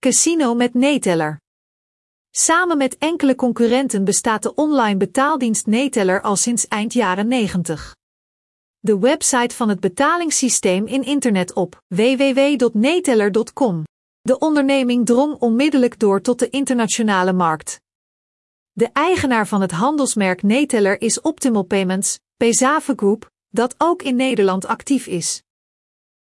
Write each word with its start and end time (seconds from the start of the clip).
Casino 0.00 0.54
met 0.54 0.74
Neteller. 0.74 1.40
Samen 2.30 2.78
met 2.78 2.98
enkele 2.98 3.34
concurrenten 3.34 4.04
bestaat 4.04 4.42
de 4.42 4.54
online 4.54 4.96
betaaldienst 4.96 5.66
Neteller 5.66 6.20
al 6.22 6.36
sinds 6.36 6.68
eind 6.68 6.92
jaren 6.92 7.28
90. 7.28 7.96
De 8.78 8.98
website 8.98 9.54
van 9.54 9.68
het 9.68 9.80
betalingssysteem 9.80 10.86
in 10.86 11.04
internet 11.04 11.52
op 11.52 11.82
www.neteller.com. 11.86 13.84
De 14.20 14.38
onderneming 14.38 15.06
drong 15.06 15.34
onmiddellijk 15.34 15.98
door 15.98 16.20
tot 16.20 16.38
de 16.38 16.50
internationale 16.50 17.32
markt. 17.32 17.80
De 18.72 18.88
eigenaar 18.92 19.46
van 19.46 19.60
het 19.60 19.72
handelsmerk 19.72 20.42
Neteller 20.42 21.00
is 21.00 21.20
Optimal 21.20 21.62
Payments, 21.62 22.18
Pesave 22.36 22.92
Group, 22.96 23.30
dat 23.48 23.74
ook 23.78 24.02
in 24.02 24.16
Nederland 24.16 24.66
actief 24.66 25.06
is. 25.06 25.42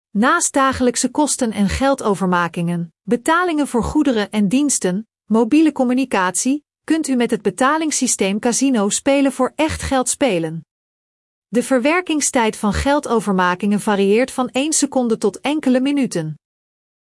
Naast 0.10 0.54
dagelijkse 0.54 1.10
kosten 1.10 1.52
en 1.52 1.70
geldovermakingen, 1.70 2.95
betalingen 3.07 3.67
voor 3.67 3.83
goederen 3.83 4.31
en 4.31 4.47
diensten, 4.47 5.07
mobiele 5.25 5.71
communicatie, 5.71 6.65
kunt 6.83 7.07
u 7.07 7.15
met 7.15 7.32
het 7.32 7.41
betalingssysteem 7.41 8.39
Casino 8.39 8.89
spelen 8.89 9.32
voor 9.32 9.54
echt 9.55 9.82
geld 9.82 10.09
spelen. 10.09 10.65
De 11.47 11.63
verwerkingstijd 11.63 12.55
van 12.55 12.73
geldovermakingen 12.73 13.79
varieert 13.79 14.32
van 14.32 14.49
1 14.49 14.73
seconde 14.73 15.18
tot 15.18 15.39
enkele 15.39 15.79
minuten. 15.79 16.39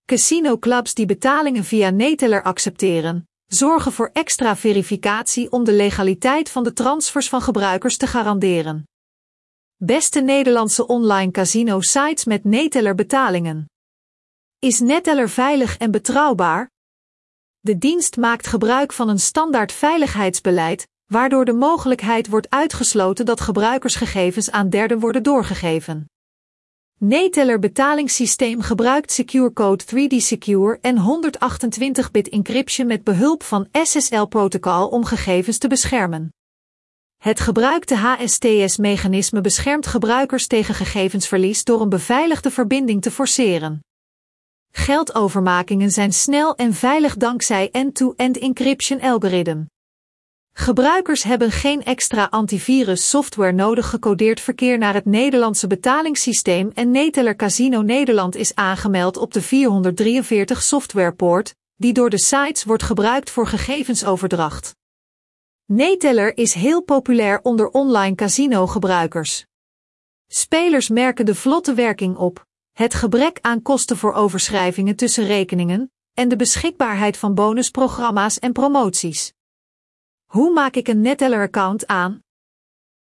Casino-clubs 0.05 0.93
die 0.93 1.05
betalingen 1.05 1.63
via 1.63 1.89
Neteller 1.89 2.43
accepteren, 2.43 3.29
zorgen 3.45 3.91
voor 3.91 4.09
extra 4.13 4.55
verificatie 4.55 5.51
om 5.51 5.63
de 5.63 5.73
legaliteit 5.73 6.49
van 6.49 6.63
de 6.63 6.73
transfers 6.73 7.29
van 7.29 7.41
gebruikers 7.41 7.97
te 7.97 8.07
garanderen. 8.07 8.83
Beste 9.75 10.21
Nederlandse 10.21 10.87
online 10.87 11.31
casino-sites 11.31 12.25
met 12.25 12.43
Neteller 12.43 12.95
betalingen. 12.95 13.68
Is 14.61 14.79
Neteller 14.79 15.29
veilig 15.29 15.77
en 15.77 15.91
betrouwbaar? 15.91 16.69
De 17.59 17.77
dienst 17.77 18.17
maakt 18.17 18.47
gebruik 18.47 18.93
van 18.93 19.09
een 19.09 19.19
standaard 19.19 19.71
veiligheidsbeleid, 19.71 20.87
waardoor 21.05 21.45
de 21.45 21.53
mogelijkheid 21.53 22.27
wordt 22.27 22.49
uitgesloten 22.49 23.25
dat 23.25 23.41
gebruikersgegevens 23.41 24.51
aan 24.51 24.69
derden 24.69 24.99
worden 24.99 25.23
doorgegeven. 25.23 26.05
Neteller 26.97 27.59
betalingssysteem 27.59 28.61
gebruikt 28.61 29.11
Secure 29.11 29.53
Code 29.53 29.83
3D 29.83 30.15
Secure 30.15 30.77
en 30.81 30.97
128-bit 30.97 32.29
encryption 32.29 32.87
met 32.87 33.03
behulp 33.03 33.43
van 33.43 33.67
SSL-protocol 33.71 34.87
om 34.87 35.05
gegevens 35.05 35.57
te 35.57 35.67
beschermen. 35.67 36.33
Het 37.17 37.39
gebruikte 37.39 37.95
HSTS-mechanisme 37.95 39.41
beschermt 39.41 39.87
gebruikers 39.87 40.47
tegen 40.47 40.75
gegevensverlies 40.75 41.63
door 41.63 41.81
een 41.81 41.89
beveiligde 41.89 42.51
verbinding 42.51 43.01
te 43.01 43.11
forceren. 43.11 43.79
Geldovermakingen 44.71 45.91
zijn 45.91 46.13
snel 46.13 46.55
en 46.55 46.73
veilig 46.73 47.17
dankzij 47.17 47.69
end-to-end 47.71 48.37
encryption 48.37 49.01
algoritme. 49.01 49.65
Gebruikers 50.53 51.23
hebben 51.23 51.51
geen 51.51 51.83
extra 51.83 52.27
antivirus 52.29 53.09
software 53.09 53.51
nodig 53.51 53.89
gecodeerd 53.89 54.39
verkeer 54.39 54.77
naar 54.77 54.93
het 54.93 55.05
Nederlandse 55.05 55.67
betalingssysteem 55.67 56.71
en 56.73 56.91
Neteller 56.91 57.35
Casino 57.35 57.81
Nederland 57.81 58.35
is 58.35 58.55
aangemeld 58.55 59.17
op 59.17 59.33
de 59.33 59.41
443 59.41 60.61
softwarepoort, 60.61 61.55
die 61.75 61.93
door 61.93 62.09
de 62.09 62.19
sites 62.19 62.63
wordt 62.63 62.83
gebruikt 62.83 63.29
voor 63.29 63.47
gegevensoverdracht. 63.47 64.75
Neteller 65.65 66.37
is 66.37 66.53
heel 66.53 66.81
populair 66.81 67.39
onder 67.41 67.69
online 67.69 68.15
casino 68.15 68.67
gebruikers. 68.67 69.45
Spelers 70.27 70.89
merken 70.89 71.25
de 71.25 71.35
vlotte 71.35 71.73
werking 71.73 72.17
op, 72.17 72.47
het 72.79 72.93
gebrek 72.93 73.39
aan 73.41 73.61
kosten 73.61 73.97
voor 73.97 74.13
overschrijvingen 74.13 74.95
tussen 74.95 75.25
rekeningen 75.25 75.91
en 76.13 76.29
de 76.29 76.35
beschikbaarheid 76.35 77.17
van 77.17 77.33
bonusprogramma's 77.33 78.39
en 78.39 78.51
promoties. 78.51 79.33
Hoe 80.25 80.53
maak 80.53 80.75
ik 80.75 80.87
een 80.87 81.01
Neteller-account 81.01 81.87
aan? 81.87 82.23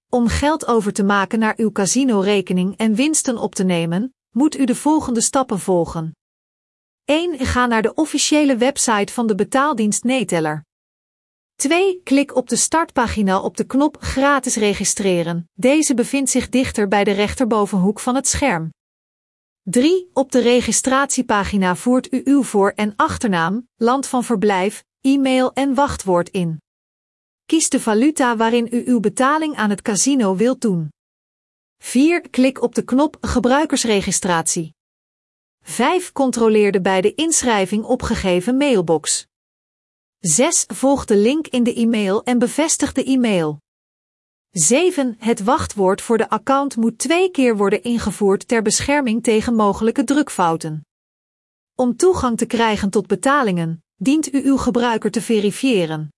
Om 0.10 0.28
geld 0.28 0.66
over 0.68 0.94
te 0.94 1.04
maken 1.04 1.40
naar 1.40 1.54
uw 1.58 1.72
casino-rekening 1.72 2.78
en 2.78 2.96
winsten 2.96 3.38
op 3.38 3.56
te 3.56 3.64
nemen, 3.64 4.14
moet 4.30 4.58
u 4.58 4.66
de 4.66 4.76
volgende 4.76 5.22
stappen 5.22 5.60
volgen. 5.60 6.16
1. 7.06 7.40
Ga 7.40 7.66
naar 7.66 7.82
de 7.82 7.94
officiële 7.94 8.58
website 8.58 9.14
van 9.14 9.28
de 9.28 9.36
betaaldienst 9.36 10.04
Neteller. 10.04 10.66
2. 11.56 12.02
Klik 12.04 12.36
op 12.36 12.50
de 12.50 12.56
startpagina 12.56 13.42
op 13.42 13.58
de 13.58 13.64
knop 13.64 13.98
Gratis 14.00 14.56
registreren. 14.56 15.50
Deze 15.54 15.94
bevindt 15.94 16.30
zich 16.30 16.50
dichter 16.50 16.88
bij 16.88 17.04
de 17.04 17.12
rechterbovenhoek 17.12 18.00
van 18.00 18.16
het 18.16 18.28
scherm. 18.28 18.72
3. 19.70 20.10
Op 20.14 20.32
de 20.32 20.40
registratiepagina 20.40 21.76
voert 21.76 22.14
u 22.14 22.22
uw 22.26 22.44
voor- 22.44 22.74
en 22.76 22.94
achternaam, 22.96 23.68
land 23.76 24.08
van 24.08 24.24
verblijf, 24.24 24.84
e-mail 25.02 25.54
en 25.54 25.74
wachtwoord 25.74 26.30
in. 26.30 26.62
Kies 27.46 27.70
de 27.70 27.80
valuta 27.80 28.38
waarin 28.38 28.68
u 28.72 28.84
uw 28.86 29.00
betaling 29.00 29.56
aan 29.56 29.70
het 29.70 29.82
casino 29.82 30.36
wilt 30.36 30.62
doen. 30.62 30.90
4. 31.78 32.30
Klik 32.30 32.62
op 32.62 32.76
de 32.76 32.84
knop 32.84 33.18
Gebruikersregistratie. 33.22 34.74
5. 35.62 36.12
Controleer 36.12 36.72
de 36.72 36.82
bij 36.82 37.02
de 37.02 37.14
inschrijving 37.14 37.84
opgegeven 37.84 38.58
mailbox. 38.58 39.26
6. 40.20 40.64
Volg 40.68 41.06
de 41.06 41.16
link 41.18 41.48
in 41.48 41.64
de 41.64 41.74
e-mail 41.74 42.24
en 42.24 42.40
bevestig 42.40 42.92
de 42.92 43.04
e-mail. 43.04 43.63
7. 44.54 45.16
Het 45.20 45.44
wachtwoord 45.44 46.02
voor 46.02 46.18
de 46.18 46.30
account 46.30 46.76
moet 46.76 46.98
twee 46.98 47.32
keer 47.32 47.58
worden 47.58 47.84
ingevoerd 47.84 48.48
ter 48.48 48.62
bescherming 48.62 49.24
tegen 49.24 49.56
mogelijke 49.56 50.04
drukfouten. 50.04 50.86
Om 51.76 51.96
toegang 51.96 52.38
te 52.38 52.46
krijgen 52.46 52.90
tot 52.90 53.08
betalingen, 53.08 53.84
dient 53.96 54.34
u 54.34 54.46
uw 54.46 54.58
gebruiker 54.58 55.12
te 55.12 55.22
verifiëren. 55.22 56.10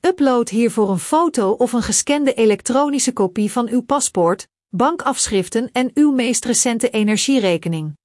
Upload 0.00 0.48
hiervoor 0.48 0.90
een 0.90 0.98
foto 0.98 1.50
of 1.50 1.72
een 1.72 1.82
gescande 1.82 2.34
elektronische 2.34 3.12
kopie 3.12 3.52
van 3.52 3.68
uw 3.68 3.82
paspoort, 3.82 4.48
bankafschriften 4.68 5.70
en 5.72 5.90
uw 5.94 6.12
meest 6.12 6.44
recente 6.44 6.90
energierekening. 6.90 7.96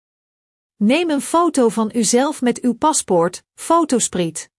Neem 0.75 1.09
een 1.09 1.21
foto 1.21 1.69
van 1.69 1.91
uzelf 1.95 2.41
met 2.41 2.61
uw 2.61 2.73
paspoort, 2.73 3.43
fotospriet. 3.53 4.51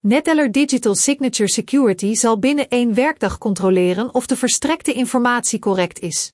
Neteller 0.00 0.52
Digital 0.52 0.94
Signature 0.94 1.48
Security 1.48 2.14
zal 2.14 2.38
binnen 2.38 2.68
één 2.68 2.94
werkdag 2.94 3.38
controleren 3.38 4.14
of 4.14 4.26
de 4.26 4.36
verstrekte 4.36 4.92
informatie 4.92 5.58
correct 5.58 5.98
is. 5.98 6.32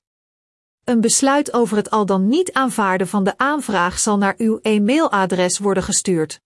Een 0.83 1.01
besluit 1.01 1.53
over 1.53 1.77
het 1.77 1.89
al 1.89 2.05
dan 2.05 2.27
niet 2.27 2.53
aanvaarden 2.53 3.07
van 3.07 3.23
de 3.23 3.37
aanvraag 3.37 3.99
zal 3.99 4.17
naar 4.17 4.33
uw 4.37 4.59
e-mailadres 4.61 5.59
worden 5.59 5.83
gestuurd. 5.83 6.41